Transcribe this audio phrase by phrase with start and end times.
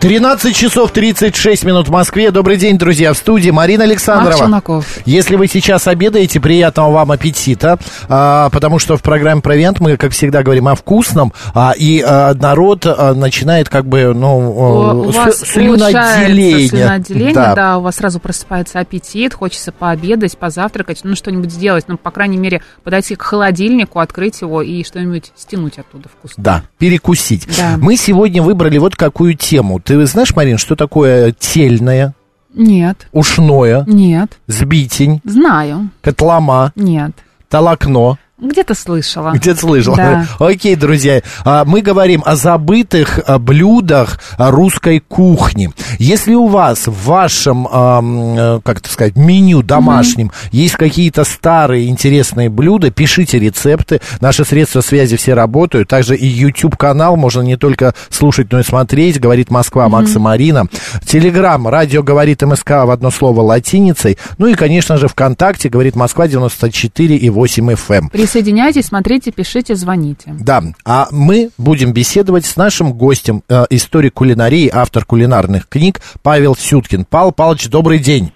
[0.00, 2.30] 13 часов 36 минут в Москве.
[2.30, 4.82] Добрый день, друзья, в студии Марина Александрова.
[5.04, 7.78] Если вы сейчас обедаете, приятного вам аппетита,
[8.08, 12.32] а, потому что в программе «Провиант» мы, как всегда, говорим о вкусном, а, и а,
[12.32, 16.68] народ а, начинает как бы, ну, У, с- вас слюноотделение.
[16.68, 17.54] слюноотделение, Да.
[17.54, 17.78] да.
[17.78, 22.62] у вас сразу просыпается аппетит, хочется пообедать, позавтракать, ну, что-нибудь сделать, ну, по крайней мере,
[22.84, 26.42] подойти к холодильнику, открыть его и что-нибудь стянуть оттуда вкусно.
[26.42, 27.46] Да, перекусить.
[27.58, 27.74] Да.
[27.76, 29.78] Мы сегодня выбрали вот какую тему.
[29.90, 32.14] Ты знаешь, Марин, что такое тельное,
[32.54, 37.10] Нет, ушное, нет, сбитень, знаю, котлома, нет.
[37.48, 38.16] толокно?
[38.40, 39.32] Где-то слышала.
[39.32, 39.96] Где-то слышал.
[39.96, 40.26] Да.
[40.38, 45.70] Окей, друзья, а, мы говорим о забытых а, блюдах а, русской кухни.
[45.98, 52.48] Если у вас в вашем, э, как это сказать, меню домашнем есть какие-то старые интересные
[52.48, 54.00] блюда, пишите рецепты.
[54.20, 55.88] Наши средства связи все работают.
[55.88, 59.20] Также и YouTube-канал можно не только слушать, но и смотреть.
[59.20, 60.66] Говорит Москва, Макс и Марина.
[61.04, 64.16] Телеграм, радио говорит МСК в одно слово латиницей.
[64.38, 68.08] Ну и, конечно же, ВКонтакте говорит Москва 94 и 8 FM.
[68.30, 70.36] Присоединяйтесь, смотрите, пишите, звоните.
[70.38, 76.54] Да, а мы будем беседовать с нашим гостем, э, историк кулинарии, автор кулинарных книг Павел
[76.54, 77.04] Сюткин.
[77.04, 78.30] Павел Павлович, добрый день.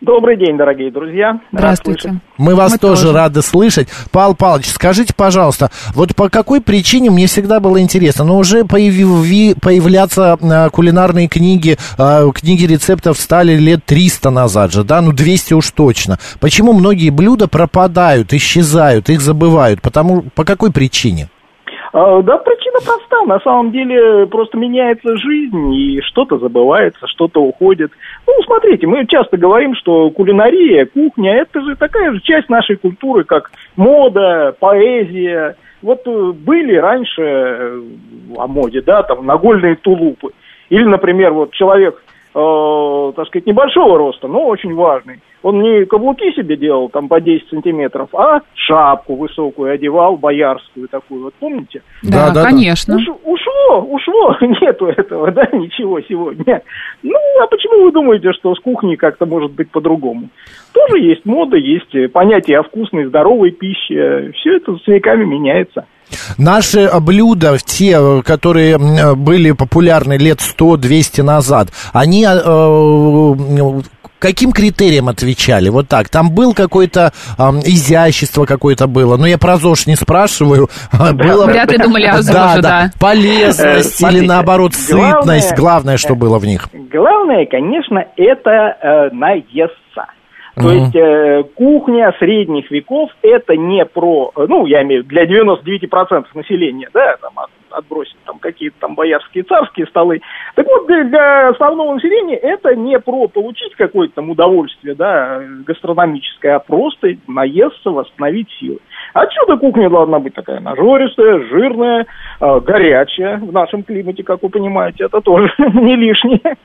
[0.00, 1.40] Добрый день, дорогие друзья.
[1.50, 2.20] Здравствуйте.
[2.36, 3.14] Мы вас Мы тоже, тоже.
[3.14, 3.88] рады слышать.
[4.12, 9.58] Павел Павлович, скажите, пожалуйста, вот по какой причине, мне всегда было интересно, но уже появи-
[9.60, 15.54] появляться э, кулинарные книги, э, книги рецептов стали лет 300 назад же, да, ну 200
[15.54, 16.20] уж точно.
[16.38, 19.82] Почему многие блюда пропадают, исчезают, их забывают?
[19.82, 21.28] Потому, по какой причине?
[21.98, 23.24] А, Да, причина проста.
[23.24, 27.90] На самом деле просто меняется жизнь, и что-то забывается, что-то уходит.
[28.24, 33.24] Ну, смотрите, мы часто говорим, что кулинария, кухня– это же такая же часть нашей культуры,
[33.24, 35.56] как мода, поэзия.
[35.82, 37.82] Вот э, были раньше э,
[38.36, 40.30] о моде, да, там, нагольные тулупы.
[40.70, 42.00] Или, например, вот человек,
[42.32, 45.20] э, так сказать, небольшого роста, но очень важный.
[45.42, 51.24] Он не каблуки себе делал там по 10 сантиметров, а шапку высокую одевал, боярскую такую,
[51.24, 51.82] вот помните?
[52.02, 52.96] Да, Да, да, конечно.
[52.96, 56.62] Уш- ушло, ушло, нету этого, да, ничего сегодня.
[57.02, 60.28] Ну, а почему вы думаете, что с кухней как-то может быть по-другому?
[60.72, 64.32] Тоже есть мода, есть э, понятие о вкусной, здоровой пище.
[64.34, 65.86] Все это с веками меняется.
[66.36, 68.78] Наши э, блюда, те, э, которые
[69.14, 73.78] были популярны лет 100-200 назад, они э,
[74.18, 75.68] каким критериям отвечали?
[75.68, 76.08] Вот так.
[76.08, 79.16] Там был какое-то ам, изящество какое-то было.
[79.16, 80.68] Но я про ЗОЖ не спрашиваю.
[80.92, 81.46] А Было...
[81.46, 82.90] Вряд ли думали о ЗОЖе, да.
[83.00, 85.54] Полезность Э, или наоборот сытность.
[85.56, 86.68] Главное, что было в них.
[86.72, 90.06] Главное, конечно, это э, наесться.
[90.56, 95.14] То есть э, кухня средних веков это не про, э, ну, я имею в виду,
[95.14, 100.20] для 99% населения, да, там от- отбросить там какие-то там боярские царские столы.
[100.54, 106.56] Так вот, для, для основного населения это не про получить какое-то там удовольствие, да, гастрономическое,
[106.56, 108.78] а просто наесться, восстановить силы.
[109.14, 112.06] Отсюда кухня должна быть такая нажористая, жирная,
[112.40, 116.56] э, горячая в нашем климате, как вы понимаете, это тоже не лишнее.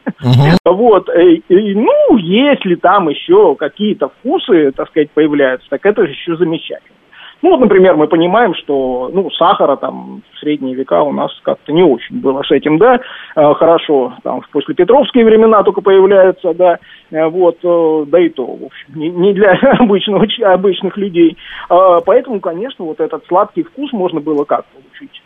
[0.66, 6.12] Вот, э, и, ну, если там еще какие-то вкусы, так сказать, появляются, так это же
[6.12, 7.03] еще замечательно.
[7.44, 11.74] Ну, вот, например, мы понимаем, что, ну, сахара там в средние века у нас как-то
[11.74, 13.02] не очень было с этим, да,
[13.36, 16.78] Э, хорошо, там в послепетровские времена только появляются, да,
[17.12, 21.38] Э, вот, э, да и то, в общем, не, не для обычного, обычных людей.
[21.70, 25.22] А, Поэтому, конечно, вот этот сладкий вкус можно было как получить?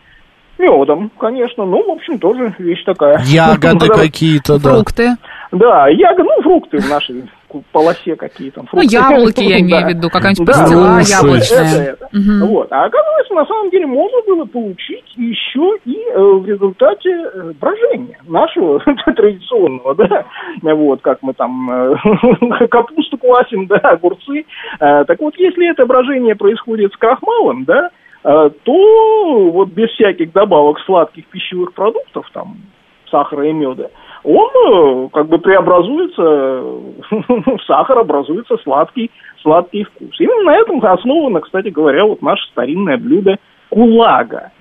[0.58, 3.20] Медом, конечно, ну, в общем, тоже вещь такая.
[3.26, 4.74] Ягоды какие-то, да.
[4.74, 5.10] Фрукты.
[5.52, 7.24] Да, ягоды, ну, фрукты в нашей
[7.72, 8.68] полосе какие там.
[8.72, 8.96] Ну, фрукты.
[8.96, 11.98] яблоки, я имею в виду, какая-нибудь пастила яблочная.
[12.12, 12.72] Вот.
[12.72, 18.20] А оказывается, на самом деле можно было получить еще и э, в результате э, брожения
[18.28, 20.26] нашего традиционного, да,
[20.62, 24.46] вот, как мы там э, капусту квасим, да, огурцы.
[24.80, 27.90] Так вот, если это брожение происходит с крахмалом, да,
[28.24, 32.58] то вот без всяких добавок сладких пищевых продуктов, там,
[33.10, 33.90] сахара и меда,
[34.28, 39.10] он э, как бы преобразуется в сахар, образуется сладкий,
[39.42, 40.20] сладкий вкус.
[40.20, 43.38] Именно на этом основано, кстати говоря, вот наше старинное блюдо
[43.70, 44.52] кулага.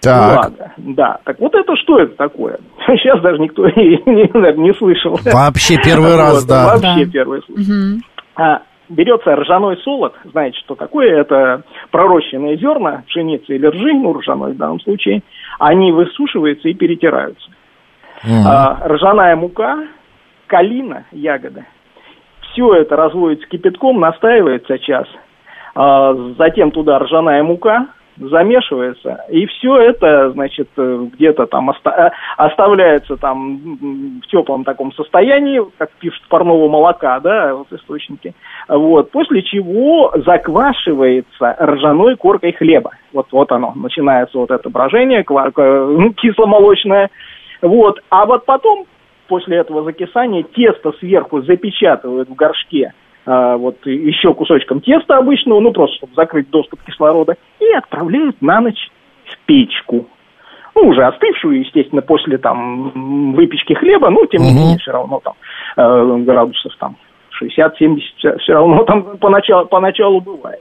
[0.00, 0.40] Так.
[0.40, 1.18] Кулага, да.
[1.24, 2.58] Так вот это что это такое?
[2.86, 5.16] Сейчас даже никто не, не слышал.
[5.24, 6.74] Вообще первый раз, да.
[6.74, 7.12] Вообще Да.
[7.12, 7.62] первый случай.
[7.62, 8.00] Мгм.
[8.34, 11.20] А, берется ржаной солод, знаете, что такое?
[11.20, 11.62] Это
[11.92, 15.22] пророщенные зерна, пшеницы или ржи, ну, ржаной в данном случае,
[15.60, 17.48] они высушиваются и перетираются.
[18.46, 19.78] А, ржаная мука,
[20.46, 21.64] калина, ягода.
[22.52, 25.06] Все это разводится кипятком, настаивается час.
[25.74, 32.10] А, затем туда ржаная мука, замешивается, и все это, значит, э, где-то там оста- э,
[32.38, 38.34] оставляется там в теплом таком состоянии, как пишут парного молока, да, вот источники.
[38.68, 42.92] Вот, после чего заквашивается ржаной коркой хлеба.
[43.12, 45.52] Вот, вот оно, начинается вот это брожение к-
[46.16, 47.10] кисломолочное.
[47.62, 48.86] Вот, а вот потом,
[49.28, 52.92] после этого закисания, тесто сверху запечатывают в горшке
[53.26, 58.60] а, вот еще кусочком теста обычного, ну просто чтобы закрыть доступ кислорода, и отправляют на
[58.60, 58.88] ночь
[59.24, 60.06] в печку.
[60.74, 65.34] Ну, уже остывшую, естественно, после там выпечки хлеба, ну, тем не менее, все равно там
[65.76, 66.96] э, градусов там
[67.42, 70.60] 60-70 все равно там поначалу, поначалу бывает.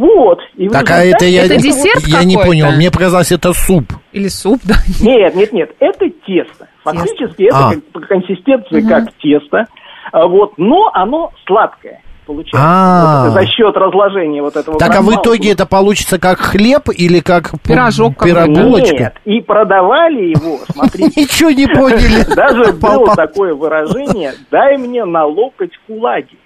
[0.00, 0.38] Вот.
[0.56, 3.84] И Так, а это я, Это десерт я не понял, мне показалось, это суп.
[4.12, 4.76] Или суп, да?
[5.02, 6.68] Нет, нет, нет, это тесто.
[6.84, 7.74] Фактически это А.
[7.74, 9.66] как- по консистенции как тесто,
[10.10, 13.24] а, вот, но оно сладкое получается А.
[13.26, 14.78] Вот за счет разложения вот этого.
[14.78, 18.96] Так, а в итоге это получится как хлеб или как Пирожок пирогулочка?
[18.96, 22.24] Нет, и продавали его, смотрите, Ничего не поняли.
[22.34, 26.38] даже было такое выражение «дай мне на локоть кулаги».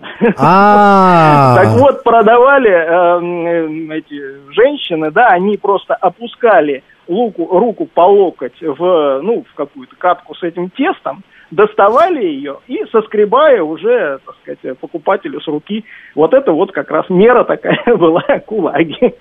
[0.38, 8.02] А, Так вот, продавали эм, э, эти женщины, да, они просто опускали луку, руку по
[8.02, 14.36] локоть в, ну, в какую-то катку с этим тестом, доставали ее и соскребая уже, так
[14.42, 15.84] сказать, покупателю с руки.
[16.14, 19.14] Вот это вот как раз мера такая была кулаги.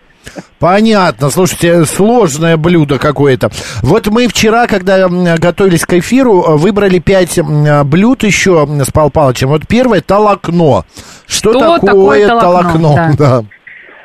[0.59, 1.29] Понятно.
[1.29, 3.49] Слушайте, сложное блюдо какое-то.
[3.81, 5.07] Вот мы вчера, когда
[5.37, 7.39] готовились к эфиру, выбрали пять
[7.85, 9.47] блюд еще с Пал Палычем.
[9.49, 10.83] Вот первое– толокно.
[11.27, 12.71] Что, Что такое, такое толокно?
[12.71, 13.15] толокно?
[13.17, 13.41] Да.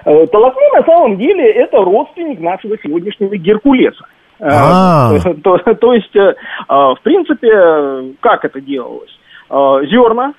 [0.06, 4.05] Э, Толокно на самом деле это родственник нашего сегодняшнего Геркулеса.
[4.38, 5.11] Э, А.
[5.43, 6.34] То, то есть, э,
[6.69, 9.11] в принципе, как это делалось?
[9.50, 10.32] Зерна,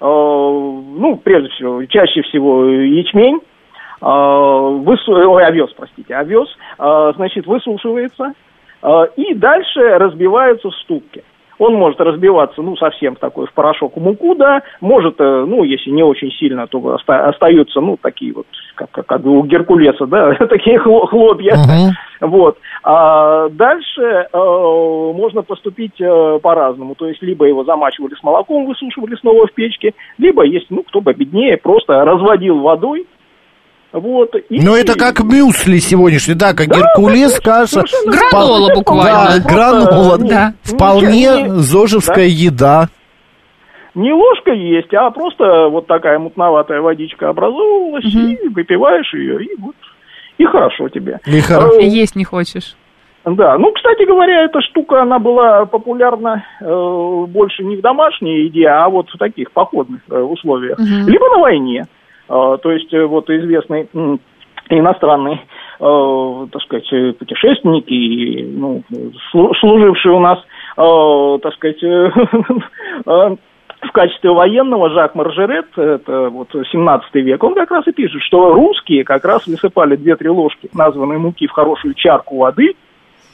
[0.00, 3.40] ну, прежде всего, чаще всего ячмень,
[4.00, 6.48] высу- ой, овес, простите, овес,
[6.78, 8.32] э, значит, высушивается,
[8.82, 11.22] э, и дальше разбиваются в ступки.
[11.58, 15.88] Он может разбиваться, ну, совсем в такой, в порошок, муку, да, может, э, ну, если
[15.90, 20.34] не очень сильно, то оста- остаются, ну, такие вот, как, как, как у Геркулеса, да,
[20.50, 21.54] такие хло- хлопья.
[22.20, 22.58] Вот.
[22.82, 26.94] А дальше э, можно поступить э, по-разному.
[26.94, 31.00] То есть, либо его замачивали с молоком, высушивали снова в печке, либо, если, ну, кто
[31.00, 33.06] победнее, просто разводил водой.
[33.98, 37.96] Вот, и- Ну, это как мюсли сегодняшний, да, как Да, Геркулес, конечно, каша.
[38.06, 39.42] Гранола Да, буквально.
[39.42, 39.86] гранола.
[39.86, 40.46] Просто, Да.
[40.64, 41.08] не- Вполне
[41.42, 42.88] не- зожевская еда.
[43.94, 49.74] Не ложка есть, а просто вот такая мутноватая водичка образовывалась, и выпиваешь ее, и вот,
[50.36, 51.18] и хорошо тебе.
[51.24, 52.76] И хоро- Э, Есть не хочешь.
[53.24, 58.66] Да, ну, кстати говоря, эта штука, она была популярна э, больше не в домашней еде,
[58.68, 60.78] а вот в таких походных э, условиях.
[60.78, 61.86] Либо на войне.
[62.28, 63.88] Э, то есть, э, вот известный
[64.68, 65.40] иностранный,
[65.78, 68.82] э, так сказать, э, путешественник и ну,
[69.32, 70.38] слу- служивший у нас,
[70.76, 71.80] так сказать,
[73.82, 78.52] в качестве военного Жак Маржерет, это вот 17 век, он как раз и пишет, что
[78.52, 82.74] русские как раз высыпали 2-3 ложки названной муки в хорошую чарку воды,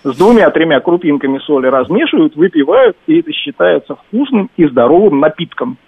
[0.04, 5.78] с двумя-тремя крупинками соли размешивают, выпивают, и это считается вкусным и здоровым напитком.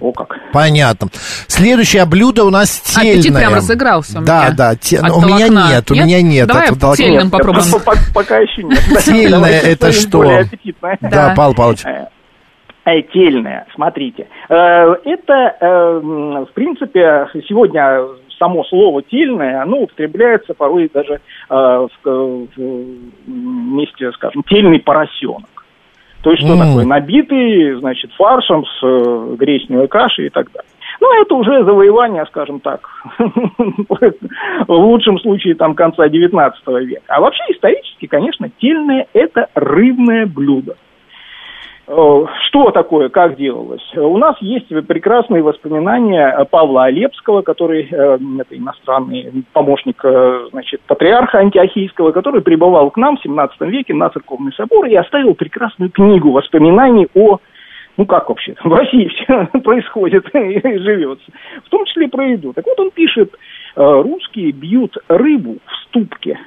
[0.00, 0.36] О как.
[0.52, 1.08] Понятно.
[1.46, 3.12] Следующее блюдо у нас тельное.
[3.14, 4.54] Аппетит прям разыгрался у Да, меня.
[4.56, 4.76] да.
[4.76, 5.68] те- От У меня толокна.
[5.70, 6.48] нет, у меня нет.
[6.48, 6.96] Давай толокна.
[6.96, 7.64] тельным попробуем.
[7.72, 8.78] По- по- Пока еще нет.
[9.04, 10.22] Тельное это что?
[10.82, 11.34] Да, Да.
[11.36, 11.84] Павел Павлович.
[11.86, 12.06] Э,
[12.86, 14.26] э, Тельное, смотрите.
[14.48, 18.00] Э, Это, в принципе, сегодня
[18.38, 25.53] само слово тельное, оно употребляется порой даже э, в, в месте, скажем, тельный поросенок.
[26.24, 26.58] То есть, что М.
[26.58, 26.86] такое?
[26.86, 30.70] Набитый, значит, фаршем с э, гречневой кашей и так далее.
[31.00, 32.88] Ну, это уже завоевание, скажем так,
[33.18, 37.02] в лучшем случае там конца 19 века.
[37.08, 40.76] А вообще исторически, конечно, тельное– это рыбное блюдо.
[41.86, 43.82] Э, Что такое, как делалось?
[43.94, 51.38] У нас есть прекрасные воспоминания Павла Олепского, который, э, это иностранный помощник, э, значит, патриарха
[51.38, 56.30] антиохийского, который прибывал к нам в 17 веке на церковный собор и оставил прекрасную книгу
[56.30, 57.38] воспоминаний о
[57.96, 61.30] ну как вообще, в России все происходит и живется,
[61.64, 62.52] в том числе про еду.
[62.54, 63.32] Так вот он пишет,
[63.76, 66.38] русские бьют рыбу в ступке,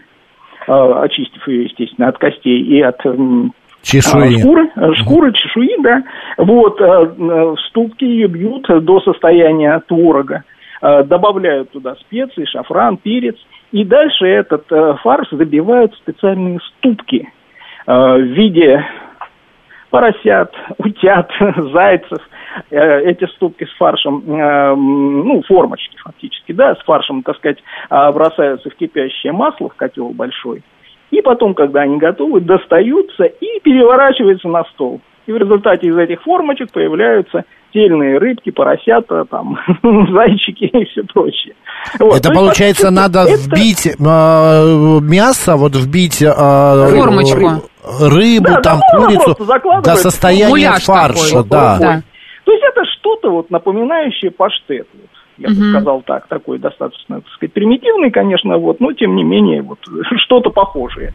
[0.66, 3.02] очистив ее, естественно, от костей и от
[3.88, 4.36] Чешуи.
[4.36, 6.04] а, Шкуры, э, шкуры, чешуи, да.
[6.38, 10.44] Вот, э, э, в ступке ее бьют до состояния творога.
[10.82, 13.38] Э, Добавляют туда специи, шафран, перец.
[13.72, 17.30] И дальше этот э, фарш забивают в специальные ступки.
[17.86, 18.84] в виде
[19.90, 21.32] поросят, утят,
[21.74, 22.20] зайцев.
[22.72, 28.12] Э, эти ступки с фаршем, э, ну, формочки фактически, да, с фаршем, так сказать, э,
[28.12, 30.64] бросаются в кипящее масло, в котел большой.
[31.12, 35.02] И потом, когда они готовы, достаются и переворачиваются на стол.
[35.26, 41.54] И в результате из этих формочек появляются тельные рыбки, поросята, там, зайчики и все прочее.
[42.00, 42.18] Вот.
[42.18, 43.34] Это, есть, получается, надо это...
[43.38, 46.22] вбить э, мясо, вот вбить...
[46.22, 47.70] Э, Формочку.
[48.02, 51.50] Рыбу, да, там, да, курицу до состояния Муляж фарша, такой.
[51.50, 51.78] да.
[51.80, 52.02] да.
[52.44, 54.88] То есть это что-то вот напоминающее паштет.
[54.94, 59.24] Вот я бы сказал так, такой достаточно, так сказать, примитивный, конечно, вот, но тем не
[59.24, 59.80] менее, вот,
[60.18, 61.14] что-то похожее.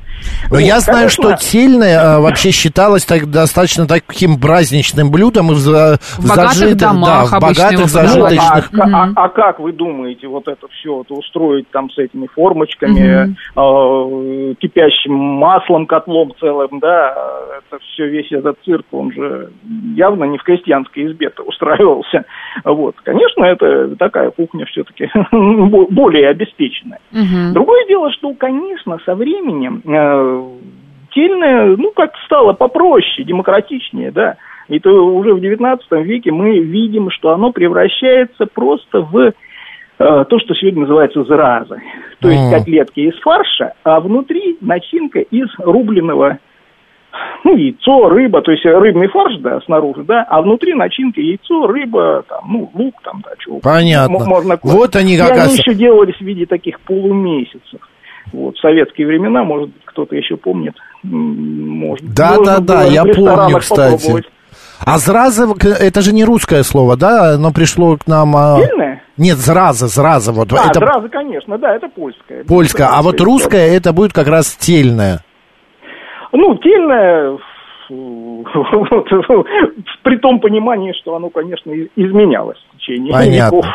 [0.51, 1.37] Но вот, я знаю, конечно...
[1.37, 6.79] что тельное а, вообще считалось так, достаточно таким праздничным блюдом в, в, в богатых зажитых,
[6.79, 8.73] домах, да, в богатых зажиточных.
[8.73, 12.29] Ну, а, а, а как вы думаете, вот это все это устроить там с этими
[12.29, 17.15] формочками, э, кипящим маслом, котлом целым, да,
[17.59, 19.51] это все, весь этот цирк, он же
[19.97, 22.25] явно не в крестьянской избе-то устраивался.
[22.65, 25.11] Вот, конечно, это так такая кухня все-таки
[25.91, 27.01] более обеспеченная.
[27.13, 27.55] Угу.
[27.55, 30.49] Другое дело, что, конечно, со временем э,
[31.15, 34.37] тельная, ну, как стало попроще, демократичнее, да,
[34.69, 39.33] и то уже в XIX веке мы видим, что оно превращается просто в э,
[39.99, 41.81] то, что сегодня называется зараза.
[42.21, 46.39] То есть котлетки из фарша, а внутри начинка из рубленого
[47.45, 52.25] ну, яйцо, рыба, то есть рыбный фарш, да, снаружи, да, а внутри начинка яйцо, рыба,
[52.29, 53.59] там, ну, лук, там, да, чего.
[53.61, 54.25] Понятно.
[54.25, 57.81] Можно вот они как И они еще делались в виде таких полумесяцев.
[58.33, 60.75] Вот, в советские времена, может быть, кто-то еще помнит.
[61.03, 64.25] Может, да, да, да, я помню, кстати.
[64.85, 67.35] А зраза, это же не русское слово, да?
[67.35, 68.33] Оно пришло к нам...
[68.33, 69.03] Сильное?
[69.07, 70.33] А, нет, зраза, зраза.
[70.33, 70.53] Вот.
[70.53, 70.81] А, это...
[70.81, 72.43] зраза, конечно, да, это польское.
[72.45, 75.21] Польское, а вот русское, это будет как раз тельное.
[76.33, 77.39] Ну, тельное,
[80.03, 83.57] при том понимании, что оно, конечно, изменялось в течение Понятно.
[83.57, 83.67] веков.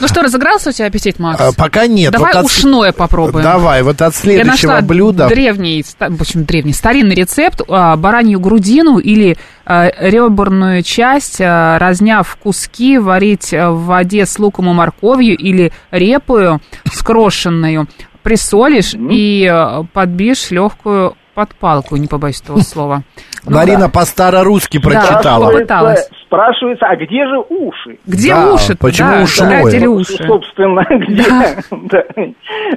[0.00, 1.40] Ну что, разыгрался у тебя аппетит, Макс?
[1.40, 2.12] А, пока нет.
[2.12, 2.96] Давай вот ушное от...
[2.96, 3.44] попробуем.
[3.44, 5.28] Давай, вот от следующего Я блюда.
[5.28, 7.60] древний, в общем, древний, старинный рецепт.
[7.68, 9.36] А, баранью грудину или
[9.66, 16.60] а, реберную часть, а, разняв куски, варить в воде с луком и морковью или репою
[16.90, 17.86] скрошенную,
[18.22, 19.08] присолишь mm-hmm.
[19.10, 23.02] и подбишь легкую под палку, не побоюсь этого слова.
[23.46, 23.88] Ну, Марина да.
[23.88, 25.52] по-старорусски прочитала.
[25.52, 27.98] Да, спрашивается, спрашивается, а где же уши?
[28.06, 28.76] Где да, уши?
[28.76, 29.62] Почему да, ушное?
[29.62, 30.26] Да, уши?
[30.26, 31.24] Собственно, где?
[31.70, 32.04] Да.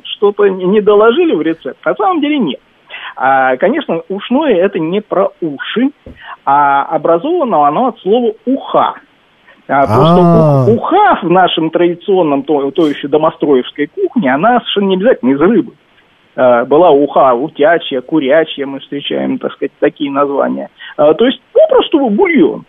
[0.04, 1.84] Что-то не доложили в рецепт?
[1.84, 2.60] На самом деле нет.
[3.16, 5.90] А, конечно, ушное это не про уши,
[6.46, 8.94] а образовано оно от слова уха.
[9.68, 10.66] А, просто а.
[10.68, 15.74] уха в нашем традиционном, то, то еще домостроевской кухне, она совершенно не обязательно из рыбы.
[16.36, 20.70] Э, была уха, утячья, курячья, мы встречаем, так сказать, такие названия.
[20.98, 22.64] Э, то есть попросту бульон,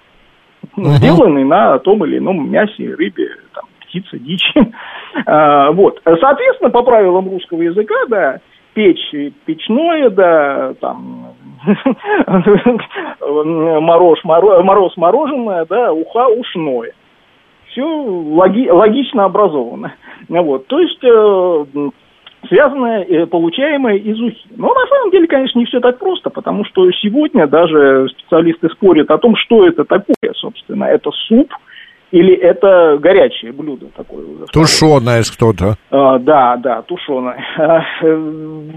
[0.77, 0.97] uh-huh.
[0.97, 4.73] сделанный на том или ином мясе, рыбе, там, птице, дичи.
[5.27, 6.01] Э, вот.
[6.05, 8.41] Соответственно, по правилам русского языка, да,
[8.75, 9.15] печь
[9.45, 11.35] печное, да, там,
[13.21, 16.93] мороз, мороз мороженое, да, уха ушное.
[17.69, 19.93] Все логи, логично образовано.
[20.29, 20.67] Вот.
[20.67, 21.05] То есть
[22.49, 24.47] связанное, э, получаемое из ухи.
[24.57, 29.11] Но на самом деле, конечно, не все так просто, потому что сегодня даже специалисты спорят
[29.11, 30.85] о том, что это такое, собственно.
[30.85, 31.53] Это суп
[32.13, 34.23] или это горячее блюдо такое?
[34.53, 35.77] Тушеное что-то.
[35.91, 37.43] А, да, да, тушеное.
[37.59, 38.17] Э,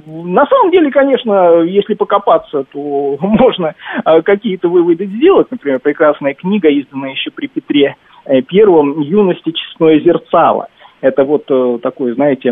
[0.08, 5.52] на самом деле, конечно, если покопаться, то можно а, какие-то выводы сделать.
[5.52, 7.96] Например, прекрасная книга, изданная еще при Петре
[8.26, 10.68] э, Первом «Юности честное зерцало».
[11.02, 11.46] Это вот
[11.82, 12.52] такой, знаете,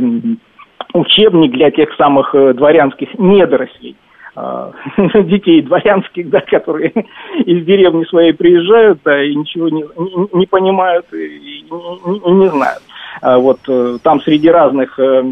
[0.94, 3.96] учебник для тех самых э, дворянских недорослей
[4.36, 4.72] а,
[5.24, 6.92] детей дворянских, да, которые
[7.46, 9.86] из деревни своей приезжают, да, и ничего не,
[10.34, 12.82] не, понимают и не, не знают.
[13.22, 15.24] А вот э, там среди разных э,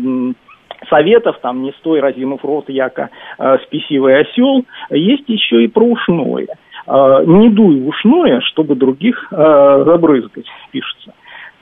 [0.89, 3.09] советов, там не стой, разинув рот, яко
[3.65, 6.47] спесивый осел, есть еще и про ушное.
[6.87, 11.13] Не дуй ушное, чтобы других забрызгать, пишется.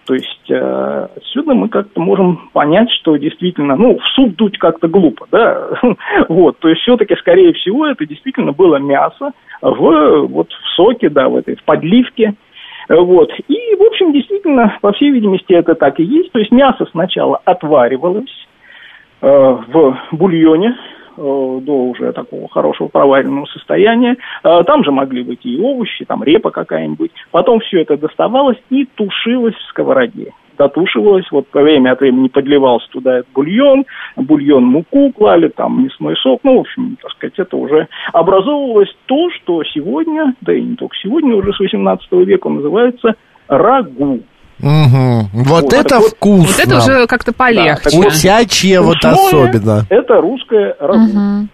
[0.10, 4.88] То есть э, отсюда мы как-то можем понять, что действительно, ну, в суп дуть как-то
[4.88, 5.70] глупо, да,
[6.30, 11.30] вот, то есть все-таки, скорее всего, это действительно было мясо в, вот, в соке, да,
[11.30, 12.34] в этой, в подливке,
[12.89, 16.88] вот, и, в общем, действительно, по всей видимости, это так и есть, то есть мясо
[16.89, 18.48] сначала отваривалось
[19.22, 20.75] э, в бульоне,
[21.20, 24.16] до уже такого хорошего проваренного состояния.
[24.44, 27.12] Э, там же могли быть и овощи, там репа какая-нибудь.
[27.32, 30.32] Потом все это доставалось и тушилось в сковороде.
[30.58, 33.86] дотушивалось, вот время от времени подливался туда этот бульон,
[34.18, 39.30] бульон муку клали, там мясной сок, ну, в общем, так сказать, это уже образовывалось то,
[39.32, 43.16] что сегодня, да и не только сегодня, уже с 18 века называется
[43.48, 44.20] рагу.
[44.60, 45.30] Мгм.
[45.34, 46.48] Вот, Вот, это вот- вкусно.
[46.48, 47.89] Вот это уже как-то полегче.
[47.98, 48.08] вот.
[48.08, 49.86] Утячье вот Ушное особенно.
[49.89, 51.00] Это русское рагу.
[51.00, 51.50] Мгм.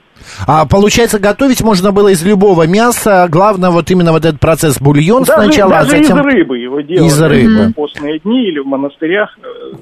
[0.48, 3.28] А получается, готовить можно было из любого мяса.
[3.30, 6.18] Главное, вот именно вот этот процесс бульон Даже, сначала, даже а затем...
[6.20, 7.08] из рыбы его делали.
[7.08, 7.68] Из рыбы.
[7.68, 9.76] В постные дни или в монастырях э,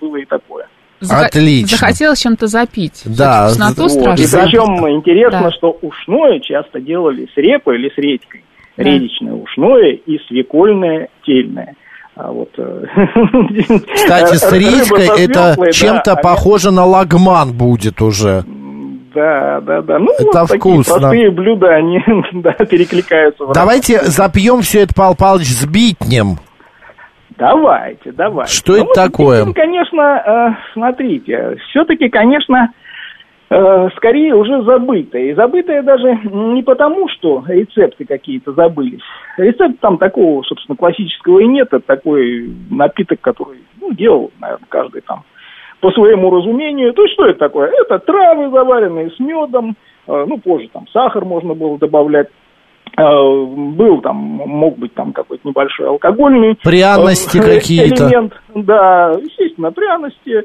[0.00, 0.66] было и такое.
[1.00, 1.76] Заха- Отлично.
[1.78, 3.02] Захотелось чем-то запить.
[3.06, 4.18] Да, Вкусноту вот.
[4.18, 4.50] И страшно.
[4.50, 5.50] причем интересно, Да.
[5.52, 8.44] что ушное часто делали с репой или с редькой.
[8.76, 8.82] Да.
[8.82, 11.74] Редичное ушное и свекольное тельное.
[12.20, 12.84] А вот, э,
[13.94, 18.42] Кстати, с редькой это да, чем-то а похоже на лагман будет уже.
[19.14, 19.98] Да, да, да.
[20.00, 20.98] Ну, Это вот такие вкусно.
[20.98, 22.00] простые блюда, они
[22.32, 23.46] да, перекликаются.
[23.46, 26.38] в Давайте запьем все это, Павел Павлович, с битнем.
[27.38, 28.52] Давайте, давайте.
[28.52, 29.42] Что Ну это вот такое?
[29.42, 32.87] здесь, конечно, э, смотрите, все-таки, конечно, э,
[33.48, 35.30] скорее уже забытое.
[35.30, 39.00] И забытое даже не потому, что рецепты какие-то забылись.
[39.38, 41.68] Рецепт там такого, собственно, классического и нет.
[41.68, 45.24] Это такой напиток, который ну, делал, наверное, каждый там
[45.80, 46.92] по своему разумению.
[46.92, 47.70] То есть что это такое?
[47.70, 49.76] Это травы, заваренные с медом,
[50.06, 52.28] э, ну, позже там сахар можно было добавлять.
[52.96, 58.08] Э, Был там, мог быть там какой-то небольшой алкогольный Пряности э, какие-то.
[58.08, 60.42] элемент, да, естественно, пряности, э,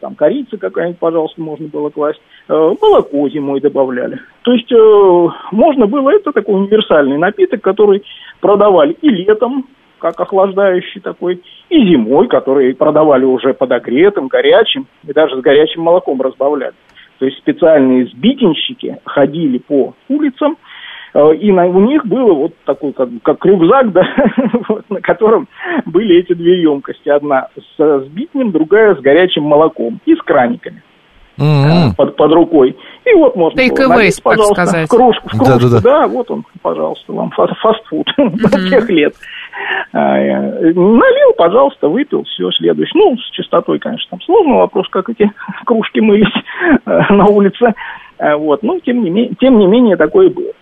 [0.00, 4.20] там корица какая-нибудь, пожалуйста, можно было класть, Э, молоко зимой добавляли.
[4.42, 8.04] То есть э, можно было, это такой универсальный напиток, который
[8.40, 9.66] продавали и летом,
[9.98, 11.40] как охлаждающий такой,
[11.70, 16.74] и зимой, который продавали уже подогретым, горячим, и даже с горячим молоком разбавляли.
[17.18, 20.73] То есть специальные сбитенщики ходили по улицам, э,
[21.14, 24.02] и на, у них было вот такой, как, как рюкзак, да,
[24.68, 25.48] вот, на котором
[25.86, 27.08] были эти две емкости.
[27.08, 30.82] Одна с сбитнем, другая с горячим молоком и с краниками
[31.38, 31.94] М-м.
[31.96, 32.76] под, под рукой.
[33.04, 34.86] И вот можно Take было налить, так пожалуйста, сказать.
[34.86, 35.80] в кружку, в кружку Да-да-да.
[35.80, 38.06] да, вот он, пожалуйста, вам фа- фастфуд
[38.70, 39.14] тех лет.
[39.92, 42.98] А, э, Налил, пожалуйста, выпил, все, следующий.
[42.98, 45.30] Ну, с чистотой, конечно, там сложный вопрос, как эти
[45.64, 46.26] кружки мылись
[46.86, 47.72] э, на улице.
[48.18, 50.52] А, Вот, но тем не, менее, тем не менее такое было.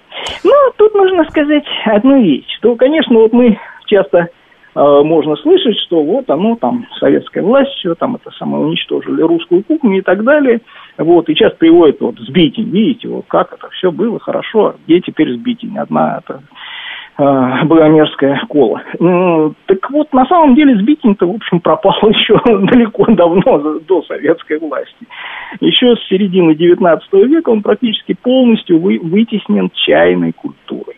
[0.45, 4.29] Ну, тут нужно сказать одну вещь, что, конечно, вот мы часто э,
[4.75, 9.99] можно слышать, что вот оно там, советская власть, все там это самое уничтожили русскую кухню
[9.99, 10.61] и так далее.
[10.99, 15.33] Вот, и часто приводят вот сбитень, видите, вот как это все было хорошо, где теперь
[15.35, 15.79] сбитень?
[15.79, 16.43] Одна это
[17.19, 18.83] Багамерская кола.
[18.99, 24.59] М, Так вот, на самом деле сбитень-то, в общем, пропал еще далеко давно, до советской
[24.59, 25.07] власти.
[25.61, 30.97] Еще с середины 19 века он практически полностью вы- вытеснен чайной культурой.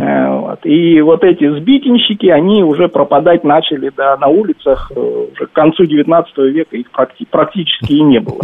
[0.00, 0.60] Э, Вот.
[0.64, 5.00] И вот эти сбитенщики, они уже пропадать начали да, на улицах э,
[5.32, 8.40] уже к концу 19 века, их практи- практически и не было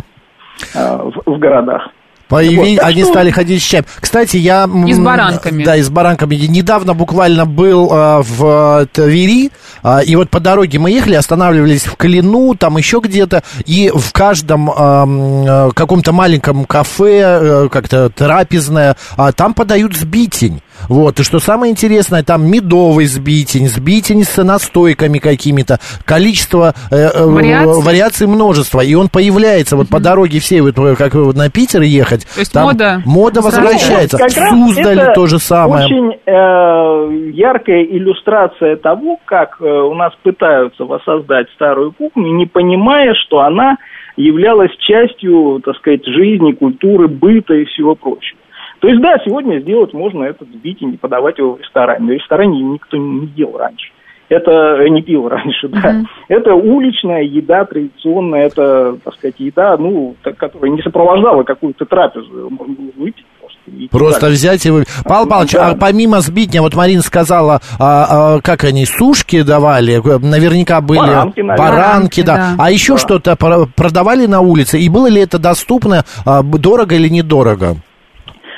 [0.75, 1.89] э, в, в городах.
[2.29, 3.85] Появи- Вот, они что- стали ходить с чаем.
[4.01, 4.69] Кстати, я...
[4.87, 5.65] И с баранками.
[5.65, 6.35] Да, и с баранками.
[6.35, 11.15] Я Недавно буквально был а, в э, Твери, а, и вот по дороге мы ехали,
[11.15, 17.69] останавливались в Клину, там еще где-то, и в каждом а, э, каком-то маленьком кафе, э,
[17.71, 20.63] как-то трапезное, а, там подают сбитень.
[20.89, 27.25] Вот, и что самое интересное, там медовый сбитень, сбитень с настойками какими-то, количество э, э,
[27.25, 27.83] Вариаций?
[27.83, 31.83] вариаций множество, и он появляется вот по дороге всей, вот э, как вот на Питер
[31.83, 32.27] ехать.
[32.35, 34.19] То есть там мода мода возвращается.
[34.19, 35.87] Как это то же самое.
[35.87, 43.15] Очень э, яркая иллюстрация того, как э, у нас пытаются воссоздать старую кухню, не понимая,
[43.15, 43.77] что она
[44.17, 48.39] являлась частью, так сказать, жизни, культуры, быта и всего прочего.
[48.81, 52.07] То есть, да, сегодня сделать можно этот сбитень и подавать его в ресторане.
[52.07, 53.91] В ресторане никто не ел раньше.
[54.29, 56.03] Это э, не пил раньше, да.
[56.29, 62.51] Это уличная еда традиционная, это, так сказать, еда, ну, которая не сопровождала какую-то трапезу.
[62.51, 63.59] Можно было выпить просто.
[63.71, 64.31] и Просто так.
[64.31, 64.85] взять и вы...
[65.05, 65.69] Павел Павлович, Да.
[65.71, 71.41] а помимо сбитня, вот Марина сказала, а, а, как они, сушки давали, наверняка были Баранки,
[71.43, 71.57] наверное.
[71.71, 72.35] баранки, да.
[72.37, 72.55] Да.
[72.59, 72.99] А еще Да.
[72.99, 77.77] что-то про- продавали на улице, и было ли это доступно, а, дорого или недорого?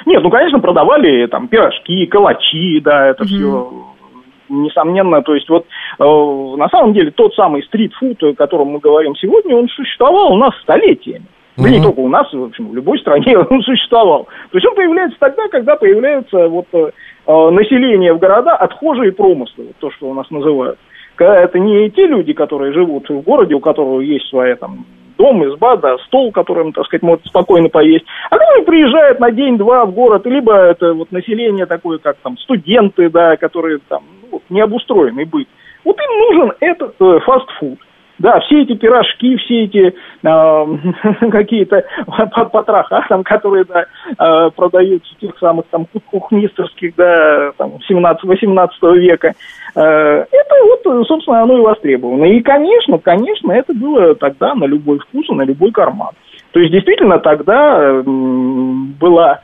[0.09, 3.71] Нет, ну, конечно, продавали там пирожки, калачи, да, это все
[4.49, 5.21] несомненно.
[5.21, 5.67] То есть вот
[5.99, 10.39] э, на самом деле тот самый стритфуд, о котором мы говорим сегодня, он существовал у
[10.39, 11.27] нас столетиями.
[11.59, 11.85] Да не Мгм.
[11.85, 14.29] только у нас, в общем, в любой стране он существовал.
[14.51, 16.91] То есть он появляется тогда, когда появляется вот э,
[17.27, 20.79] э, население в города, отхожие промыслы, вот то, что у нас называют.
[21.17, 24.87] Когда это не те люди, которые живут в городе, у которого есть своя там
[25.19, 29.85] дом, изба, да, стол, которым, так сказать, может спокойно поесть, а которые приезжают на день-два
[29.85, 35.25] в город, либо это вот население такое, как там студенты, да, которые там, ну, необустроенный
[35.25, 35.49] быт.
[35.85, 37.79] Вот им нужен этот э, фастфуд.
[38.19, 40.67] Да, все эти пирожки, все эти э,
[41.31, 41.85] какие-то
[42.53, 43.87] потроха, там, которые да,
[44.19, 49.35] э, продаются в тех самых там кухнистерских, да, там, 17-18 века,
[49.77, 52.25] э, это вот, собственно, оно и востребовано.
[52.25, 56.11] И, конечно, конечно, это было тогда на любой вкус и на любой карман.
[56.53, 59.41] То есть, действительно, тогда была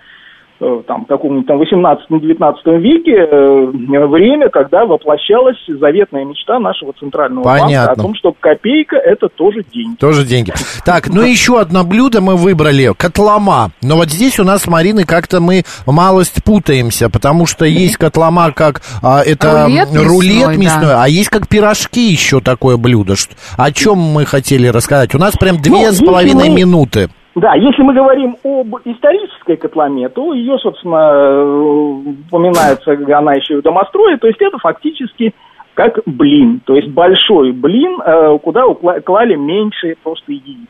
[0.87, 7.77] там, каком-нибудь там 18-19 веке э, время, когда воплощалась заветная мечта нашего центрального Понятно.
[7.87, 9.97] банка о том, что копейка это тоже деньги.
[9.97, 10.53] Тоже деньги.
[10.85, 13.73] Так, ну еще одно блюдо мы выбрали, котлома.
[13.83, 18.53] Но вот здесь у нас с Мариной как-то мы малость путаемся, потому что есть котлома
[18.53, 21.03] как а, это Рулет мясной, рулет мясной, да.
[21.05, 23.17] а есть как пирожки еще такое блюдо.
[23.17, 25.15] Что- О чем мы хотели рассказать?
[25.15, 27.09] У нас прям две Ну, с половиной мы- минуты.
[27.35, 33.63] Да, если мы говорим об исторической котломе, то ее, собственно, упоминается она еще и в
[33.63, 35.35] домострое, то есть это фактически
[35.75, 38.63] как блин, то есть большой блин, э, куда
[39.05, 40.69] клали меньше просто яиц.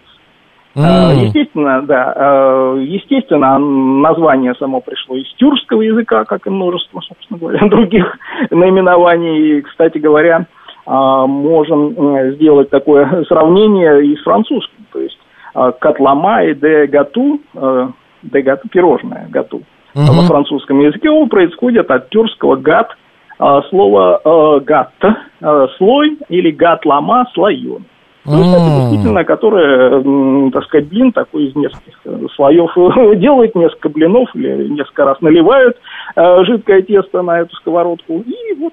[0.75, 1.19] М.
[1.27, 7.59] Естественно, да, э, естественно, название само пришло из тюркского языка, как и множество, собственно говоря,
[7.69, 8.19] других
[8.51, 9.59] наименований.
[9.59, 10.47] И, кстати говоря,
[10.87, 15.19] можем сделать такое сравнение и с французским, то есть
[15.55, 17.89] котлама и де гату, э,
[18.23, 19.63] де гату, пирожное гату.
[19.95, 20.07] Мгм.
[20.07, 22.91] Во французском языке он происходит от тюркского гат,
[23.39, 27.85] э, гат, э, слой или гат лама, слоен.
[28.25, 32.73] То есть это действительно, которое, м, так сказать, блин такой из нескольких э, слоев
[33.19, 35.77] делает, несколько блинов или несколько раз наливают
[36.17, 38.73] э, жидкое тесто на эту сковородку, и вот,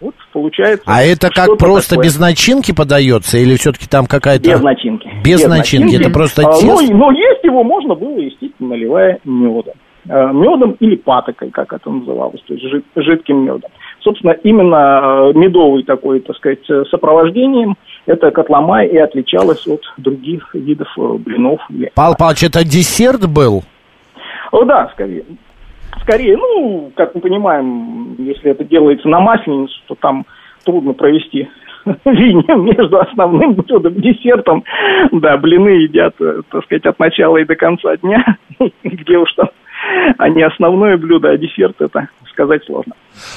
[0.00, 0.84] вот получается...
[0.86, 2.04] А это как просто такое.
[2.04, 4.50] без начинки подается или все-таки там какая-то...
[4.50, 5.08] Без начинки.
[5.24, 6.66] Без начинки, это просто А, тесто?
[6.92, 9.74] но, но есть его можно было, естественно, наливая медом.
[10.08, 13.70] Э, Медом или патокой, как это называлось, то есть жид- жидким медом.
[14.02, 17.74] Собственно, именно э, медовый такой, так сказать, э, сопровождением
[18.06, 21.60] эта котлома и отличалась от других видов э, блинов.
[21.94, 23.64] Павел Павлович, это десерт был?
[24.52, 25.24] О, да, скорее.
[26.02, 30.24] Скорее, ну, как мы понимаем, если это делается на масленицу, то там
[30.64, 31.48] трудно провести
[32.04, 34.64] линию между основным блюдом и десертом.
[35.12, 38.24] Да, блины едят, э, так сказать, от начала и до конца дня,
[38.84, 39.48] где уж там
[40.18, 42.94] они основное блюдо, а десерт это сказать сложно.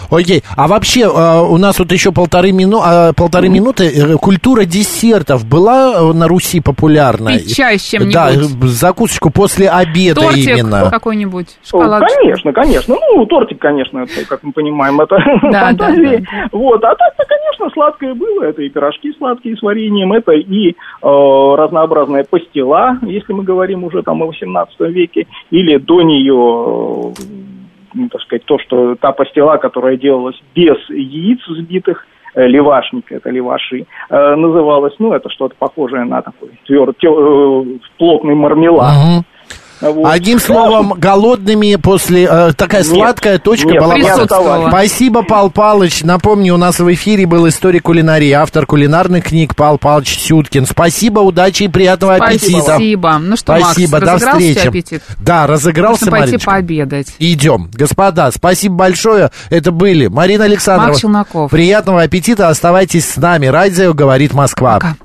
[0.09, 3.89] Окей, а вообще э, у нас вот еще полторы, мину, э, полторы минуты.
[3.89, 7.37] Э, Культура десертов была э, на Руси популярна?
[7.37, 8.13] Пить чай с чем-нибудь.
[8.13, 8.31] Да,
[8.67, 10.89] закусочку после обеда Тортик именно.
[10.89, 12.19] какой-нибудь, О, шоколадочку.
[12.19, 12.95] Конечно, конечно.
[12.95, 15.17] Ну, тортик, конечно, это, как мы понимаем, это
[15.51, 16.25] Да, фантазии.
[16.31, 16.83] да, Вот.
[16.83, 18.43] А так-то, конечно, сладкое было.
[18.43, 24.01] Это и пирожки сладкие с вареньем, это и э, разнообразная пастила, если мы говорим уже
[24.03, 27.48] там о 18 веке, или до нее, э,
[27.93, 33.29] ну, так сказать, то, что та пастила, которая делалась без яиц взбитых, э, левашник, это
[33.29, 38.93] леваши, э, называлась, ну, это что-то похожее на такой твердый, плотный мармелад.
[38.93, 39.25] Мгм.
[39.81, 40.11] Вот.
[40.11, 42.27] Одним словом, голодными после...
[42.29, 44.69] э, такая Нет, сладкая точка нет, была.
[44.69, 46.03] Спасибо, Пал Палыч.
[46.03, 50.65] Напомню, у нас в эфире был историк кулинарии, автор кулинарных книг Пал Палыч Сюткин.
[50.65, 52.61] Спасибо, удачи и приятного аппетита.
[52.61, 53.17] Спасибо.
[53.19, 54.67] Ну что, Спасибо, Макс, до встречи.
[54.67, 55.03] аппетит?
[55.19, 56.51] Да, разыгрался, Нужно пойти Мариночка.
[56.51, 57.07] пообедать.
[57.19, 57.69] Идем.
[57.73, 59.31] Господа, спасибо большое.
[59.49, 60.89] Это были Марина Александрова.
[60.89, 61.51] Марк Челноков.
[61.51, 62.49] Приятного аппетита.
[62.49, 63.47] Оставайтесь с нами.
[63.47, 64.75] Радио говорит Москва.
[64.75, 64.95] Пока.